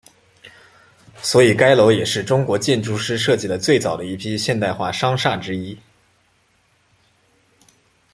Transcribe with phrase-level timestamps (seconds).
[1.21, 5.77] 所以该楼也是中国建筑师设计的最早的一批现代化商厦之一。